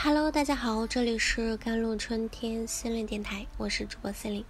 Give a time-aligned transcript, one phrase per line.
[0.00, 4.44] Hello，大家好，这里是甘露春天心灵电台，我是主播 C 琳。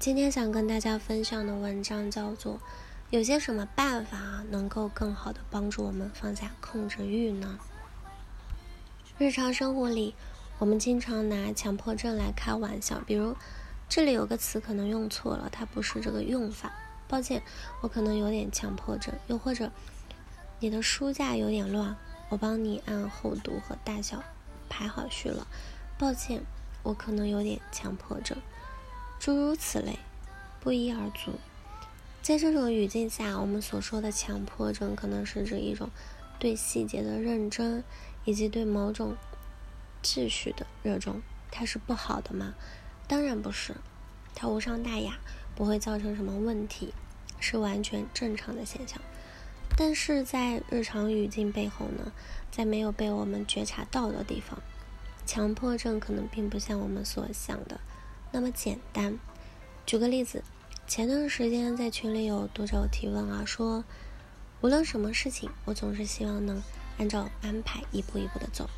[0.00, 2.54] 今天想跟大家分享的文章叫做
[3.10, 7.56] 《有些什么办法能够更好的帮助我们放下控制欲呢？》
[9.24, 10.12] 日常生活里，
[10.58, 13.36] 我们经常拿强迫症来开玩笑，比如
[13.88, 16.72] 这里有个词可能用错了，它不是这个用法，
[17.06, 17.40] 抱歉，
[17.80, 19.14] 我可能有点强迫症。
[19.28, 19.70] 又或者
[20.58, 21.96] 你的书架有点乱。
[22.32, 24.24] 我帮你按厚度和大小
[24.70, 25.46] 排好序了，
[25.98, 26.42] 抱歉，
[26.82, 28.38] 我可能有点强迫症，
[29.20, 29.98] 诸如此类，
[30.58, 31.32] 不一而足。
[32.22, 35.90] 在这种语境下，我们所说的强迫症，可能是指一种
[36.38, 37.84] 对细节的认真，
[38.24, 39.14] 以及对某种
[40.02, 41.20] 秩序的热衷。
[41.50, 42.54] 它是不好的吗？
[43.06, 43.76] 当然不是，
[44.34, 45.18] 它无伤大雅，
[45.54, 46.94] 不会造成什么问题，
[47.38, 48.98] 是完全正常的现象。
[49.76, 52.12] 但是在日常语境背后呢，
[52.50, 54.60] 在没有被我们觉察到的地方，
[55.26, 57.80] 强迫症可能并不像我们所想的
[58.30, 59.18] 那么简单。
[59.84, 60.44] 举个例子，
[60.86, 63.84] 前段时间在群里有读者提问啊，说
[64.60, 66.62] 无论什么事情，我总是希望能
[66.98, 68.68] 按照安排一步一步的走，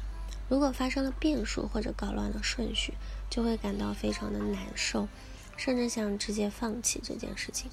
[0.48, 2.94] 如果发生了变数或者搞乱了顺序，
[3.28, 5.08] 就会感到非常的难受，
[5.56, 7.70] 甚至想直接放弃这件事情。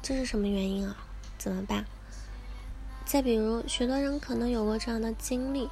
[0.00, 0.96] 这是什么原因啊？
[1.36, 1.84] 怎么办？
[3.12, 5.68] 再比如，许多人可能有过这样的经历：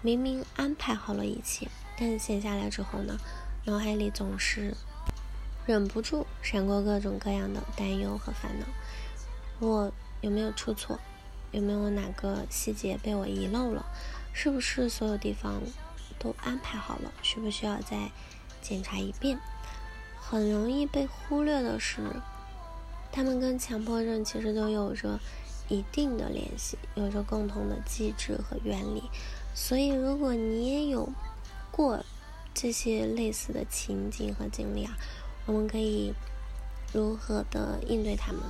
[0.00, 3.18] 明明安排好了一切，但闲下来之后呢，
[3.66, 4.72] 脑海里总是
[5.66, 8.64] 忍不住闪过各种各样的担忧和烦恼。
[9.58, 10.98] 我有没有出错？
[11.52, 13.84] 有没有哪个细节被我遗漏了？
[14.32, 15.60] 是不是所有地方
[16.18, 17.12] 都安排好了？
[17.20, 18.10] 需不需要再
[18.62, 19.38] 检查一遍？
[20.18, 22.00] 很容易被忽略的是，
[23.12, 25.20] 他们跟强迫症其实都有着。
[25.68, 29.02] 一定的联系，有着共同的机制和原理，
[29.54, 31.08] 所以如果你也有
[31.70, 32.04] 过
[32.54, 34.96] 这些类似的情景和经历啊，
[35.46, 36.12] 我们可以
[36.92, 38.42] 如何的应对他们？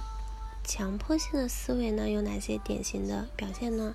[0.65, 3.95] 强迫性的思维呢，有哪些典型的表现呢？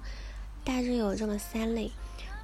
[0.63, 1.91] 大致有这么三类：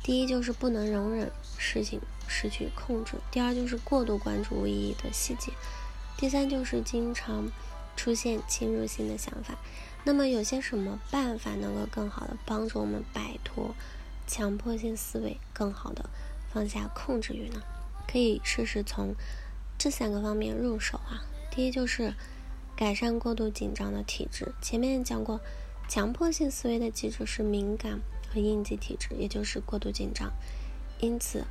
[0.04, 5.52] 第一就是不能容忍事情失去控制；第二就是过度关注无意义的细节；
[6.16, 7.48] 第三就是经常
[8.00, 9.58] 出现侵入性的想法。
[10.06, 13.76] 那么有些什么办法能够更好的帮助我们摆脱
[14.26, 16.10] 强迫性思维，更好的
[16.50, 17.62] 放下控制欲呢？
[18.08, 19.14] 可以试试从
[19.78, 21.28] 这三个方面入手啊。
[21.52, 22.14] 第一就是
[22.78, 24.54] 改善过度紧张的体质。
[24.62, 25.42] 前面讲过，
[25.90, 28.00] 强迫性思维的基础是敏感
[28.34, 30.32] 和应激体质，也就是过度紧张。
[31.02, 31.44] 因此，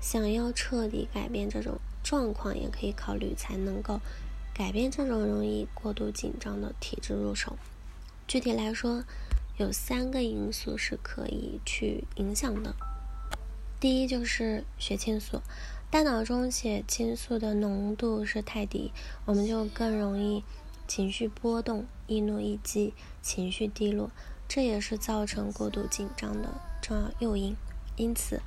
[0.00, 4.00] 想要彻底改变这种状况，也可以考虑才能够
[4.60, 7.56] 改变这种容易过度紧张的体质入手。
[8.28, 9.04] 具体来说，
[9.56, 12.74] 有三个因素是可以去影响的。
[13.80, 15.40] 第一就是血清素，
[15.90, 18.92] 大脑中血清素的浓度是太低，
[19.24, 20.44] 我们就更容易
[20.86, 24.10] 情绪波动、易怒易激、情绪低落，
[24.46, 27.56] 这也是造成过度紧张的重要诱因。
[27.96, 28.42] 因此，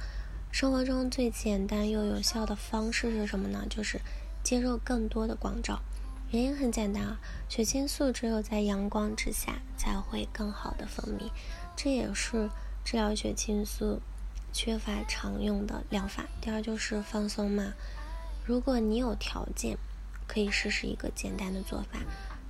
[0.52, 3.66] 生活中最简单又有效的方式是什么呢？
[3.68, 4.00] 就是
[4.44, 5.82] 接受更多的光照。
[6.34, 11.30] 原因很简单啊，血清素只有在阳光之下才会更好的分泌，
[11.76, 12.50] 这也是
[12.84, 14.02] 治疗血清素
[14.52, 16.26] 缺乏常用的疗法。
[16.42, 17.76] 第二就是放松嘛，
[18.44, 19.78] 如果你有条件，
[20.26, 22.00] 可以试试一个简单的做法，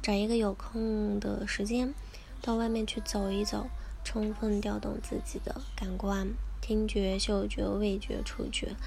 [0.01, 1.93] 找一个有空的时间，
[2.41, 3.67] 到外面去走一走，
[4.05, 6.29] 充分调动自己的感官，
[6.61, 8.77] 听觉、嗅觉、味觉、触觉，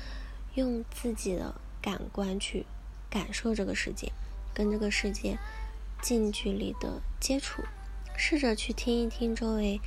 [0.54, 2.64] 用自己的感官去
[3.10, 4.10] 感受这个世界。
[4.56, 5.36] 跟这个世界
[6.00, 7.62] 近距离的接触，
[8.16, 9.82] 试着去听一听周围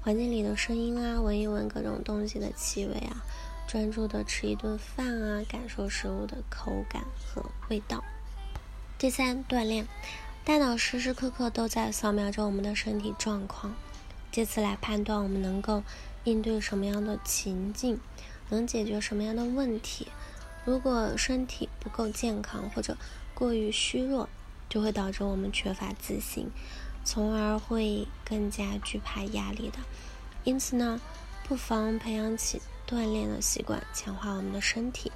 [0.00, 3.22] 环境里的声音啊，闻一闻各种东西的气味啊，
[3.68, 8.02] 专注的吃一顿饭啊，感受食物的口感和味道。
[8.96, 9.86] 第三，锻炼，
[10.42, 13.74] 大脑时时刻刻都在扫描着我们的身体状况，
[14.32, 15.82] 借此来判断我们能够
[16.24, 18.00] 应对什么样的情境，
[18.48, 20.08] 能解决什么样的问题。
[20.64, 22.96] 如果身体不够健康或者
[23.34, 24.28] 过于虚弱，
[24.68, 26.50] 就会导致我们缺乏自信，
[27.04, 29.78] 从而会更加惧怕压力的。
[30.44, 31.00] 因此呢，
[31.46, 35.10] 不妨培养起锻炼的习惯，强化我们的身体，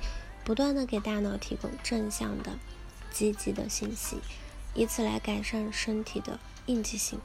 [0.44, 2.58] 不断的给大脑提供正向的、
[3.12, 4.18] 积极的信息，
[4.74, 7.20] 以此来改善身体的应激性。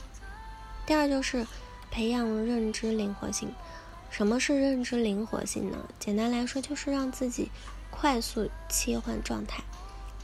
[0.85, 1.47] 第二就是
[1.89, 3.51] 培养认知灵活性。
[4.09, 5.89] 什么是认知灵活性呢？
[5.99, 7.49] 简单来说，就是让自己。
[7.95, 9.63] 快速切换状态，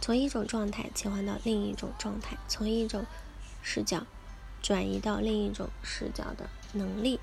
[0.01, 3.06] 从一种状态切换到另一种状态，从一种
[3.62, 4.06] 视角
[4.62, 7.19] 转移到另一种视角的能力。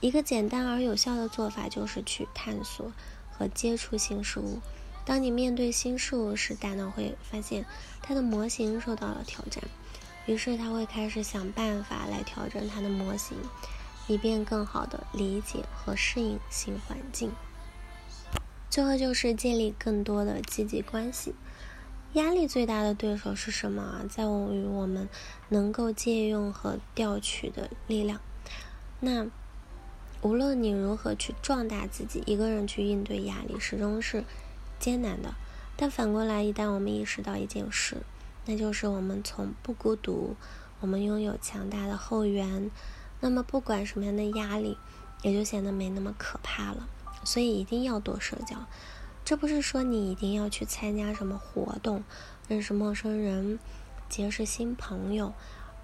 [0.00, 2.92] 一个简单而有效的做法就是去探索
[3.30, 4.60] 和接触新事物。
[5.06, 7.66] 当你面对新事物时，大脑会发现
[8.02, 9.62] 它的模型受到了挑战，
[10.26, 13.36] 于是它会开始想办法来调整它的模型，
[14.06, 17.32] 以便更好的理解和适应新环境。
[18.70, 21.34] 最后就是建立更多的积极关系。
[22.14, 24.04] 压力最大的对手是什么啊？
[24.10, 25.08] 在于我们
[25.50, 28.20] 能够借用和调取的力量。
[28.98, 29.26] 那
[30.22, 34.24] 无论你如何去壮大自己，一个人去应对压力，始终是。
[34.80, 35.34] 艰难的，
[35.76, 38.02] 但反过来，一旦我们意识到一件事，
[38.44, 40.36] 那就是我们从不孤独，
[40.80, 42.70] 我们拥有强大的后援，
[43.20, 44.76] 那么不管什么样的压力，
[45.22, 46.86] 也就显得没那么可怕了。
[47.24, 48.66] 所以一定要多社交，
[49.24, 52.04] 这不是说你一定要去参加什么活动，
[52.46, 53.58] 认识陌生人，
[54.08, 55.32] 结识新朋友，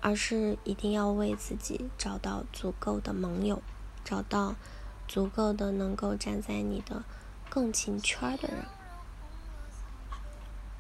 [0.03, 3.63] 而是一定要为自己找到足够的盟友，
[4.05, 4.57] 找到
[5.09, 7.03] 足够的能够站在你的
[7.49, 8.67] 共情圈的人。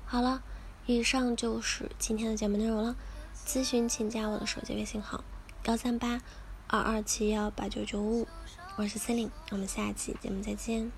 [0.04, 0.42] 好了，
[0.84, 2.94] 以上就是今天的节目内容了。
[3.46, 5.24] 咨询请加我的手机微信号：
[5.64, 6.20] 幺三八
[6.66, 8.28] 二二七幺八九九五，
[8.76, 10.92] 我是 c e l i n e 我们下期节目再见。